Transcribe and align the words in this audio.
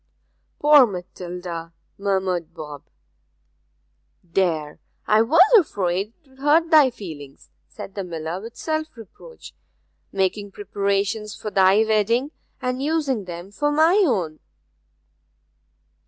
'Poor 0.57 0.87
Matilda!' 0.87 1.73
murmured 1.99 2.55
Bob. 2.55 2.81
'There 4.23 4.79
I 5.05 5.21
was 5.21 5.53
afraid 5.55 6.13
'twould 6.23 6.39
hurt 6.39 6.71
thy 6.71 6.89
feelings,' 6.89 7.51
said 7.67 7.93
the 7.93 8.03
miller, 8.03 8.41
with 8.41 8.55
self 8.57 8.97
reproach: 8.97 9.53
'making 10.11 10.53
preparations 10.53 11.35
for 11.35 11.51
thy 11.51 11.83
wedding, 11.85 12.31
and 12.59 12.81
using 12.81 13.25
them 13.25 13.51
for 13.51 13.71
my 13.71 14.01
own!' 14.03 14.39